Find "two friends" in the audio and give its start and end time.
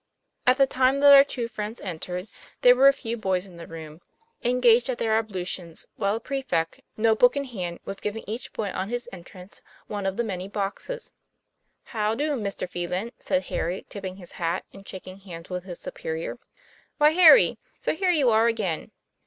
1.23-1.79